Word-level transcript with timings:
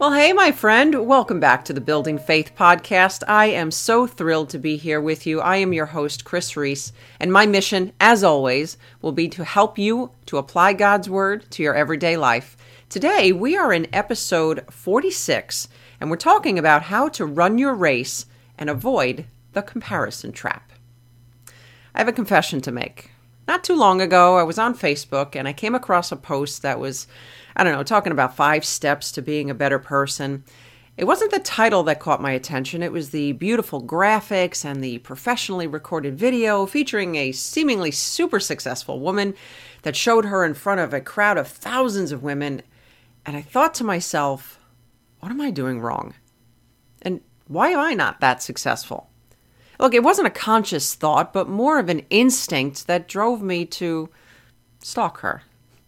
Well, 0.00 0.14
hey, 0.14 0.32
my 0.32 0.50
friend, 0.50 1.06
welcome 1.06 1.40
back 1.40 1.62
to 1.66 1.74
the 1.74 1.80
Building 1.82 2.16
Faith 2.16 2.52
podcast. 2.56 3.22
I 3.28 3.48
am 3.48 3.70
so 3.70 4.06
thrilled 4.06 4.48
to 4.48 4.58
be 4.58 4.78
here 4.78 4.98
with 4.98 5.26
you. 5.26 5.42
I 5.42 5.56
am 5.56 5.74
your 5.74 5.84
host, 5.84 6.24
Kris 6.24 6.56
Reece, 6.56 6.94
and 7.20 7.30
my 7.30 7.44
mission, 7.44 7.92
as 8.00 8.24
always, 8.24 8.78
will 9.02 9.12
be 9.12 9.28
to 9.28 9.44
help 9.44 9.76
you 9.76 10.12
to 10.24 10.38
apply 10.38 10.72
God's 10.72 11.10
Word 11.10 11.50
to 11.50 11.62
your 11.62 11.74
everyday 11.74 12.16
life. 12.16 12.56
Today, 12.88 13.30
we 13.30 13.58
are 13.58 13.74
in 13.74 13.94
episode 13.94 14.64
46, 14.70 15.68
and 16.00 16.08
we're 16.08 16.16
talking 16.16 16.58
about 16.58 16.84
how 16.84 17.10
to 17.10 17.26
run 17.26 17.58
your 17.58 17.74
race 17.74 18.24
and 18.56 18.70
avoid 18.70 19.26
the 19.52 19.60
comparison 19.60 20.32
trap. 20.32 20.72
I 21.94 21.98
have 21.98 22.08
a 22.08 22.12
confession 22.12 22.62
to 22.62 22.72
make. 22.72 23.09
Not 23.50 23.64
too 23.64 23.74
long 23.74 24.00
ago, 24.00 24.38
I 24.38 24.44
was 24.44 24.60
on 24.60 24.76
Facebook 24.76 25.34
and 25.34 25.48
I 25.48 25.52
came 25.52 25.74
across 25.74 26.12
a 26.12 26.16
post 26.16 26.62
that 26.62 26.78
was 26.78 27.08
I 27.56 27.64
don't 27.64 27.72
know, 27.72 27.82
talking 27.82 28.12
about 28.12 28.36
five 28.36 28.64
steps 28.64 29.10
to 29.10 29.22
being 29.22 29.50
a 29.50 29.54
better 29.54 29.80
person. 29.80 30.44
It 30.96 31.04
wasn't 31.04 31.32
the 31.32 31.40
title 31.40 31.82
that 31.82 31.98
caught 31.98 32.22
my 32.22 32.30
attention, 32.30 32.80
it 32.80 32.92
was 32.92 33.10
the 33.10 33.32
beautiful 33.32 33.82
graphics 33.82 34.64
and 34.64 34.84
the 34.84 34.98
professionally 34.98 35.66
recorded 35.66 36.16
video 36.16 36.64
featuring 36.64 37.16
a 37.16 37.32
seemingly 37.32 37.90
super 37.90 38.38
successful 38.38 39.00
woman 39.00 39.34
that 39.82 39.96
showed 39.96 40.26
her 40.26 40.44
in 40.44 40.54
front 40.54 40.78
of 40.78 40.94
a 40.94 41.00
crowd 41.00 41.36
of 41.36 41.48
thousands 41.48 42.12
of 42.12 42.22
women. 42.22 42.62
And 43.26 43.36
I 43.36 43.42
thought 43.42 43.74
to 43.74 43.84
myself, 43.84 44.60
what 45.18 45.32
am 45.32 45.40
I 45.40 45.50
doing 45.50 45.80
wrong? 45.80 46.14
And 47.02 47.20
why 47.48 47.70
am 47.70 47.80
I 47.80 47.94
not 47.94 48.20
that 48.20 48.44
successful? 48.44 49.09
Look, 49.80 49.94
it 49.94 50.04
wasn't 50.04 50.28
a 50.28 50.30
conscious 50.30 50.94
thought, 50.94 51.32
but 51.32 51.48
more 51.48 51.80
of 51.80 51.88
an 51.88 52.04
instinct 52.10 52.86
that 52.86 53.08
drove 53.08 53.42
me 53.42 53.64
to 53.66 54.08
stalk 54.80 55.20
her 55.20 55.42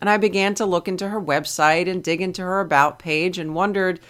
and 0.00 0.10
I 0.10 0.16
began 0.16 0.54
to 0.56 0.66
look 0.66 0.88
into 0.88 1.08
her 1.08 1.20
website 1.20 1.88
and 1.88 2.02
dig 2.02 2.20
into 2.20 2.42
her 2.42 2.60
About 2.60 2.98
page 2.98 3.38
and 3.38 3.54
wondered 3.54 4.00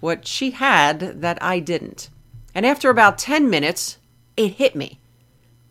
what 0.00 0.26
she 0.26 0.52
had 0.52 1.20
that 1.20 1.42
I 1.42 1.60
didn't. 1.60 2.10
And 2.54 2.64
after 2.64 2.90
about 2.90 3.18
10 3.18 3.50
minutes, 3.50 3.98
it 4.36 4.54
hit 4.54 4.76
me. 4.76 5.00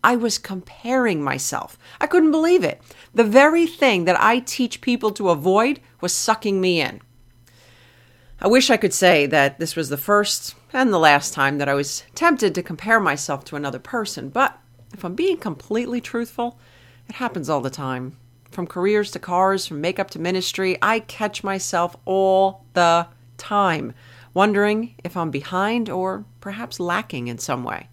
I 0.03 0.15
was 0.15 0.37
comparing 0.37 1.23
myself. 1.23 1.77
I 2.01 2.07
couldn't 2.07 2.31
believe 2.31 2.63
it. 2.63 2.81
The 3.13 3.23
very 3.23 3.65
thing 3.65 4.05
that 4.05 4.21
I 4.21 4.39
teach 4.39 4.81
people 4.81 5.11
to 5.11 5.29
avoid 5.29 5.79
was 6.01 6.13
sucking 6.13 6.59
me 6.59 6.81
in. 6.81 7.01
I 8.43 8.47
wish 8.47 8.69
I 8.69 8.77
could 8.77 8.93
say 8.93 9.25
that 9.27 9.57
this 9.57 9.75
was 9.75 9.89
the 9.89 9.97
first 9.97 10.55
and 10.73 10.91
the 10.91 10.99
last 10.99 11.33
time 11.33 11.57
that 11.59 11.69
I 11.69 11.73
was 11.73 12.03
tempted 12.13 12.53
to 12.53 12.61
compare 12.61 12.99
myself 12.99 13.45
to 13.45 13.55
another 13.55 13.79
person, 13.79 14.29
but 14.29 14.59
if 14.93 15.05
I'm 15.05 15.15
being 15.15 15.37
completely 15.37 16.01
truthful, 16.01 16.59
it 17.07 17.15
happens 17.15 17.49
all 17.49 17.61
the 17.61 17.69
time 17.69 18.17
from 18.53 18.67
careers 18.67 19.11
to 19.11 19.19
cars, 19.19 19.65
from 19.65 19.81
makeup 19.81 20.09
to 20.11 20.19
ministry, 20.19 20.77
I 20.81 20.99
catch 20.99 21.43
myself 21.43 21.95
all 22.05 22.65
the 22.73 23.07
time 23.37 23.93
wondering 24.33 24.95
if 25.03 25.17
I'm 25.17 25.31
behind 25.31 25.89
or 25.89 26.25
perhaps 26.39 26.79
lacking 26.79 27.27
in 27.27 27.37
some 27.37 27.63
way. 27.63 27.89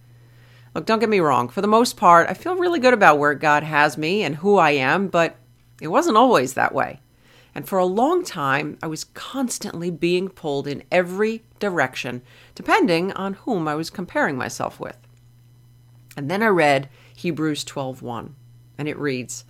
Look, 0.75 0.87
don't 0.87 1.00
get 1.00 1.09
me 1.09 1.21
wrong. 1.21 1.49
For 1.49 1.61
the 1.61 1.67
most 1.67 1.97
part, 1.97 2.28
I 2.28 2.34
feel 2.34 2.56
really 2.56 2.78
good 2.78 2.94
about 2.94 3.19
where 3.19 3.34
God 3.34 3.62
has 3.62 3.99
me 3.99 4.22
and 4.22 4.37
who 4.37 4.56
I 4.56 4.72
am, 4.72 5.09
but 5.09 5.37
it 5.81 5.88
wasn't 5.88 6.17
always 6.17 6.55
that 6.55 6.75
way. 6.75 7.00
And 7.55 7.69
for 7.69 7.78
a 7.78 7.84
long 7.84 8.25
time, 8.25 8.78
I 8.83 8.87
was 8.87 9.05
constantly 9.05 9.91
being 9.91 10.28
pulled 10.28 10.66
in 10.66 10.84
every 10.91 11.43
direction, 11.59 12.22
depending 12.55 13.12
on 13.12 13.34
whom 13.34 13.66
I 13.66 13.75
was 13.75 13.91
comparing 13.91 14.37
myself 14.37 14.78
with. 14.78 14.97
And 16.16 16.31
then 16.31 16.43
I 16.43 16.49
read 16.49 16.88
Hebrews 17.16 17.65
12:1, 17.65 18.34
and 18.78 18.88
it 18.88 18.99
reads, 18.99 19.44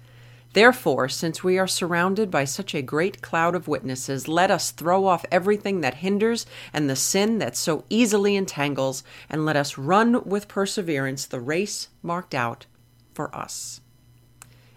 Therefore, 0.53 1.09
since 1.09 1.45
we 1.45 1.59
are 1.59 1.69
surrounded 1.69 2.29
by 2.31 2.45
such 2.45 2.75
a 2.75 2.83
great 2.83 3.23
cloud 3.23 3.55
of 3.55 3.69
witnesses, 3.69 4.27
let 4.27 4.51
us 4.51 4.73
throw 4.73 5.07
off 5.07 5.25
everything 5.31 5.81
that 5.81 5.95
hinders 5.95 6.45
and 6.73 6.91
the 6.91 6.97
sin 6.97 7.39
that 7.39 7.57
so 7.57 7.85
easily 7.89 8.35
entangles, 8.35 9.05
and 9.29 9.47
let 9.47 9.55
us 9.57 9.79
run 9.79 10.25
with 10.25 10.49
perseverance 10.49 11.25
the 11.25 11.41
race 11.41 11.89
marked 12.03 12.35
out 12.35 12.67
for 13.15 13.35
us. 13.35 13.81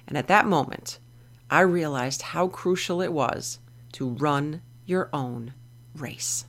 And 0.08 0.16
at 0.16 0.28
that 0.28 0.46
moment, 0.46 1.00
I 1.54 1.60
realized 1.60 2.24
how 2.24 2.48
crucial 2.48 3.00
it 3.00 3.14
was 3.14 3.60
to 3.92 4.10
run 4.10 4.64
your 4.88 5.12
own 5.14 5.54
race. 5.96 6.46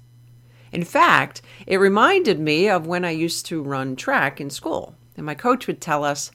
In 0.73 0.83
fact, 0.83 1.43
it 1.67 1.77
reminded 1.77 2.41
me 2.41 2.71
of 2.71 2.87
when 2.87 3.05
I 3.05 3.11
used 3.11 3.45
to 3.47 3.63
run 3.63 3.97
track 3.97 4.41
in 4.41 4.49
school, 4.49 4.97
and 5.15 5.27
my 5.27 5.35
coach 5.35 5.67
would 5.67 5.83
tell 5.83 6.05
us 6.05 6.31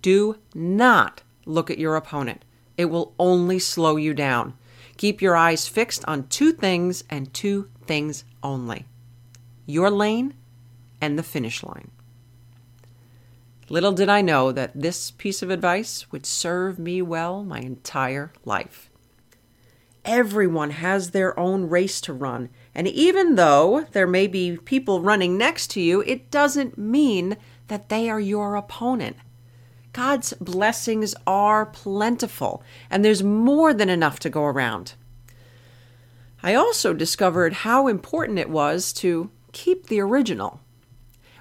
do 0.00 0.38
not 0.54 1.24
look 1.44 1.70
at 1.70 1.78
your 1.78 1.94
opponent. 1.94 2.42
It 2.78 2.86
will 2.86 3.12
only 3.18 3.58
slow 3.58 3.96
you 3.96 4.14
down. 4.14 4.54
Keep 4.96 5.20
your 5.20 5.36
eyes 5.36 5.68
fixed 5.68 6.02
on 6.06 6.28
two 6.28 6.52
things 6.52 7.04
and 7.10 7.34
two 7.34 7.68
things 7.84 8.24
only 8.42 8.86
your 9.66 9.90
lane 9.90 10.32
and 11.02 11.18
the 11.18 11.22
finish 11.22 11.62
line. 11.62 11.90
Little 13.68 13.92
did 13.92 14.08
I 14.08 14.20
know 14.20 14.52
that 14.52 14.80
this 14.80 15.10
piece 15.10 15.42
of 15.42 15.50
advice 15.50 16.12
would 16.12 16.24
serve 16.24 16.78
me 16.78 17.02
well 17.02 17.42
my 17.42 17.58
entire 17.58 18.32
life. 18.44 18.90
Everyone 20.04 20.70
has 20.70 21.10
their 21.10 21.36
own 21.38 21.68
race 21.68 22.00
to 22.02 22.12
run, 22.12 22.48
and 22.76 22.86
even 22.86 23.34
though 23.34 23.86
there 23.90 24.06
may 24.06 24.28
be 24.28 24.56
people 24.56 25.00
running 25.00 25.36
next 25.36 25.72
to 25.72 25.80
you, 25.80 26.00
it 26.02 26.30
doesn't 26.30 26.78
mean 26.78 27.36
that 27.66 27.88
they 27.88 28.08
are 28.08 28.20
your 28.20 28.54
opponent. 28.54 29.16
God's 29.92 30.32
blessings 30.34 31.16
are 31.26 31.66
plentiful, 31.66 32.62
and 32.88 33.04
there's 33.04 33.24
more 33.24 33.74
than 33.74 33.88
enough 33.88 34.20
to 34.20 34.30
go 34.30 34.44
around. 34.44 34.94
I 36.40 36.54
also 36.54 36.94
discovered 36.94 37.52
how 37.52 37.88
important 37.88 38.38
it 38.38 38.50
was 38.50 38.92
to 38.94 39.32
keep 39.50 39.88
the 39.88 39.98
original. 39.98 40.60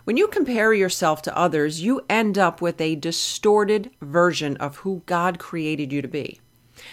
When 0.06 0.18
you 0.18 0.28
compare 0.28 0.72
yourself 0.72 1.24
to 1.24 1.36
others, 1.36 1.82
you 1.82 2.06
end 2.08 2.38
up 2.38 2.62
with 2.62 2.80
a 2.80 2.94
distorted 2.94 3.90
version 4.02 4.56
of 4.58 4.78
who 4.78 5.02
God 5.08 5.40
created 5.40 5.92
you 5.92 6.04
to 6.04 6.08
be. 6.08 6.40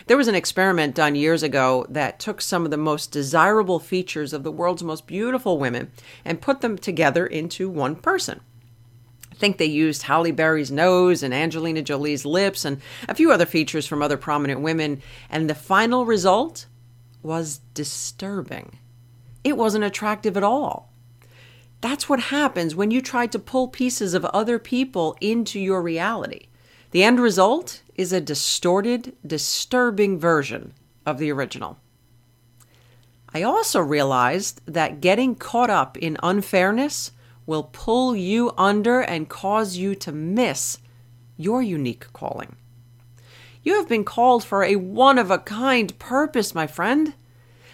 There 0.07 0.17
was 0.17 0.29
an 0.29 0.35
experiment 0.35 0.95
done 0.95 1.15
years 1.15 1.43
ago 1.43 1.85
that 1.91 2.19
took 2.19 2.41
some 2.41 2.65
of 2.65 2.71
the 2.71 2.79
most 2.79 3.13
desirable 3.13 3.79
features 3.79 4.33
of 4.33 4.45
the 4.45 4.51
world's 4.51 4.83
most 4.83 5.07
beautiful 5.07 5.59
women 5.59 5.91
and 6.25 6.41
put 6.41 6.63
them 6.63 6.79
together 6.79 7.27
into 7.27 7.69
one 7.69 7.97
person. 7.97 8.41
I 9.31 9.35
think 9.35 9.59
they 9.59 9.67
used 9.67 10.05
Halle 10.05 10.31
Berry's 10.31 10.71
nose 10.71 11.23
and 11.23 11.35
Angelina 11.35 11.83
Jolie's 11.83 12.25
lips 12.25 12.65
and 12.65 12.81
a 13.11 13.15
few 13.15 13.31
other 13.31 13.45
features 13.45 13.87
from 13.87 14.01
other 14.01 14.17
prominent 14.17 14.63
women, 14.63 15.03
and 15.29 15.51
the 15.51 15.55
final 15.55 16.07
result 16.07 16.65
was 17.23 17.61
disturbing. 17.75 18.79
It 19.45 19.59
wasn't 19.59 19.85
attractive 19.85 20.39
at 20.39 20.45
all. 20.45 20.92
That's 21.83 22.09
what 22.09 22.21
happens 22.21 22.77
when 22.77 22.93
you 22.93 23.03
try 23.03 23.27
to 23.27 23.39
pull 23.39 23.67
pieces 23.67 24.15
of 24.15 24.25
other 24.27 24.59
people 24.61 25.17
into 25.21 25.59
your 25.59 25.83
reality. 25.83 26.47
The 26.93 27.03
end 27.03 27.19
result 27.19 27.83
is 27.97 28.13
a 28.13 28.21
distorted, 28.21 29.17
disturbing 29.27 30.19
version 30.19 30.75
of 31.05 31.19
the 31.19 31.33
original. 31.33 31.79
I 33.35 33.43
also 33.43 33.81
realized 33.81 34.61
that 34.67 35.01
getting 35.01 35.35
caught 35.35 35.71
up 35.71 35.99
in 35.99 36.19
unfairness 36.23 37.11
will 37.47 37.65
pull 37.65 38.15
you 38.15 38.53
under 38.57 39.01
and 39.01 39.29
cause 39.29 39.77
you 39.77 39.97
to 39.97 40.13
miss 40.13 40.79
your 41.37 41.63
unique 41.63 42.13
calling. 42.13 42.55
You 43.65 43.75
have 43.75 43.89
been 43.89 44.05
called 44.05 44.45
for 44.45 44.63
a 44.63 44.77
one 44.77 45.19
of 45.19 45.33
a 45.33 45.39
kind 45.39 45.99
purpose, 45.99 46.55
my 46.55 46.69
friend. 46.69 47.15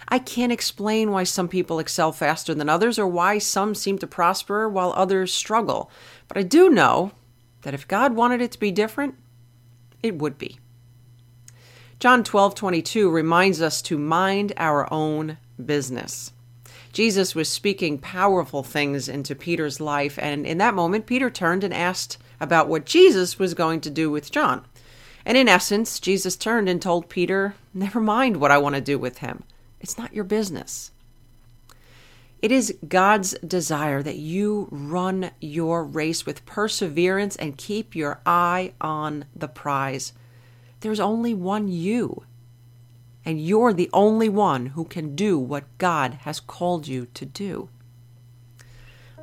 I 0.09 0.17
can't 0.19 0.51
explain 0.51 1.11
why 1.11 1.23
some 1.23 1.47
people 1.47 1.79
excel 1.79 2.11
faster 2.11 2.55
than 2.55 2.67
others 2.67 2.97
or 2.97 3.07
why 3.07 3.37
some 3.37 3.75
seem 3.75 3.99
to 3.99 4.07
prosper 4.07 4.67
while 4.67 4.91
others 4.95 5.31
struggle, 5.31 5.91
but 6.27 6.37
I 6.37 6.41
do 6.41 6.69
know 6.69 7.11
that 7.61 7.75
if 7.75 7.87
God 7.87 8.15
wanted 8.15 8.41
it 8.41 8.51
to 8.53 8.59
be 8.59 8.71
different, 8.71 9.15
it 10.01 10.17
would 10.17 10.37
be. 10.37 10.59
John 11.99 12.23
12:22 12.23 13.11
reminds 13.11 13.61
us 13.61 13.81
to 13.83 13.97
mind 13.97 14.53
our 14.57 14.91
own 14.91 15.37
business. 15.63 16.31
Jesus 16.91 17.35
was 17.35 17.49
speaking 17.49 17.99
powerful 17.99 18.63
things 18.63 19.07
into 19.07 19.35
Peter's 19.35 19.79
life, 19.79 20.17
and 20.19 20.47
in 20.47 20.57
that 20.57 20.73
moment, 20.73 21.05
Peter 21.05 21.29
turned 21.29 21.63
and 21.63 21.73
asked 21.73 22.17
about 22.39 22.67
what 22.67 22.85
Jesus 22.85 23.37
was 23.37 23.53
going 23.53 23.81
to 23.81 23.89
do 23.91 24.09
with 24.09 24.31
John. 24.31 24.65
And 25.25 25.37
in 25.37 25.47
essence, 25.47 25.99
Jesus 25.99 26.35
turned 26.35 26.67
and 26.67 26.81
told 26.81 27.09
Peter, 27.09 27.53
Never 27.73 27.99
mind 27.99 28.37
what 28.37 28.49
I 28.49 28.57
want 28.57 28.75
to 28.75 28.81
do 28.81 28.97
with 28.97 29.19
him. 29.19 29.43
It's 29.79 29.97
not 29.97 30.13
your 30.13 30.23
business. 30.23 30.91
It 32.41 32.51
is 32.51 32.77
God's 32.87 33.33
desire 33.45 34.01
that 34.01 34.17
you 34.17 34.67
run 34.71 35.31
your 35.41 35.83
race 35.83 36.25
with 36.25 36.45
perseverance 36.45 37.35
and 37.35 37.57
keep 37.57 37.95
your 37.95 38.21
eye 38.25 38.73
on 38.79 39.25
the 39.35 39.49
prize. 39.49 40.13
There's 40.79 41.01
only 41.01 41.33
one 41.33 41.67
you 41.67 42.23
and 43.25 43.39
you're 43.39 43.73
the 43.73 43.89
only 43.93 44.29
one 44.29 44.67
who 44.67 44.85
can 44.85 45.15
do 45.15 45.37
what 45.37 45.77
God 45.77 46.15
has 46.21 46.39
called 46.39 46.87
you 46.87 47.07
to 47.13 47.25
do. 47.25 47.69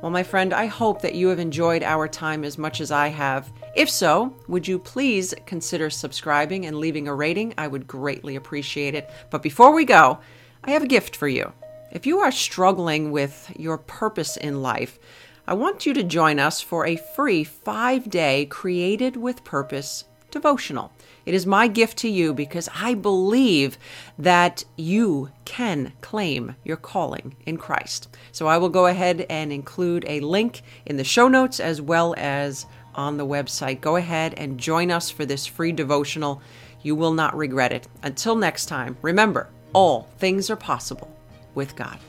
Well, 0.01 0.11
my 0.11 0.21
friend, 0.21 0.53
I 0.53 0.67
hope 0.67 1.01
that 1.01 1.15
you 1.15 1.29
have 1.29 1.39
enjoyed 1.39 1.81
our 1.81 2.07
time 2.07 2.43
as 2.43 2.57
much 2.57 2.79
as 2.79 2.91
I 2.91 3.07
have. 3.07 3.51
If 3.75 3.89
so, 3.89 4.35
would 4.47 4.67
you 4.67 4.77
please 4.77 5.33
consider 5.47 5.89
subscribing 5.89 6.67
and 6.67 6.77
leaving 6.77 7.07
a 7.07 7.15
rating? 7.15 7.55
I 7.57 7.67
would 7.67 7.87
greatly 7.87 8.35
appreciate 8.35 8.93
it. 8.93 9.09
But 9.31 9.41
before 9.41 9.73
we 9.73 9.85
go, 9.85 10.19
I 10.63 10.71
have 10.71 10.83
a 10.83 10.87
gift 10.87 11.15
for 11.15 11.27
you. 11.27 11.53
If 11.91 12.05
you 12.05 12.19
are 12.19 12.31
struggling 12.31 13.11
with 13.11 13.51
your 13.55 13.77
purpose 13.77 14.37
in 14.37 14.61
life, 14.61 14.99
I 15.47 15.53
want 15.53 15.85
you 15.85 15.93
to 15.93 16.03
join 16.03 16.39
us 16.39 16.59
for 16.59 16.85
a 16.85 16.97
free 16.97 17.43
five 17.43 18.09
day 18.09 18.45
Created 18.47 19.15
with 19.15 19.43
Purpose 19.43 20.03
devotional. 20.29 20.91
It 21.25 21.33
is 21.33 21.45
my 21.45 21.67
gift 21.67 21.97
to 21.99 22.09
you 22.09 22.33
because 22.33 22.69
I 22.75 22.93
believe 22.93 23.77
that 24.17 24.65
you 24.75 25.29
can 25.45 25.93
claim 26.01 26.55
your 26.63 26.77
calling 26.77 27.35
in 27.45 27.57
Christ. 27.57 28.09
So 28.31 28.47
I 28.47 28.57
will 28.57 28.69
go 28.69 28.87
ahead 28.87 29.25
and 29.29 29.51
include 29.51 30.05
a 30.07 30.19
link 30.19 30.61
in 30.85 30.97
the 30.97 31.03
show 31.03 31.27
notes 31.27 31.59
as 31.59 31.81
well 31.81 32.13
as 32.17 32.65
on 32.95 33.17
the 33.17 33.25
website. 33.25 33.81
Go 33.81 33.95
ahead 33.95 34.33
and 34.35 34.57
join 34.57 34.91
us 34.91 35.09
for 35.09 35.25
this 35.25 35.45
free 35.45 35.71
devotional. 35.71 36.41
You 36.81 36.95
will 36.95 37.13
not 37.13 37.37
regret 37.37 37.71
it. 37.71 37.87
Until 38.03 38.35
next 38.35 38.65
time, 38.65 38.97
remember, 39.01 39.49
all 39.77 40.07
things 40.17 40.49
are 40.49 40.55
possible 40.55 41.07
with 41.53 41.75
God. 41.75 41.99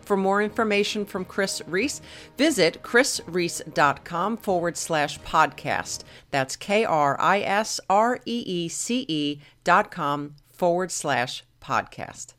For 0.00 0.16
more 0.16 0.40
information 0.40 1.04
from 1.04 1.26
Kris 1.26 1.60
Reece, 1.66 2.00
visit 2.38 2.82
krisreece.com 2.82 4.36
forward 4.38 4.76
slash 4.78 5.18
podcast. 5.20 6.04
That's 6.30 6.56
K 6.56 6.84
R 6.84 7.20
I 7.20 7.40
S 7.40 7.78
R 7.90 8.20
E 8.24 8.42
E 8.46 8.68
C 8.68 9.04
E 9.08 9.40
dot 9.64 9.90
com 9.90 10.36
forward 10.48 10.90
slash 10.90 11.44
podcast. 11.60 12.35